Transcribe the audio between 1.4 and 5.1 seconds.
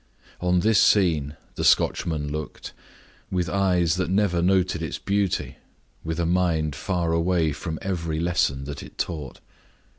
the Scotchman looked, with eyes that never noted its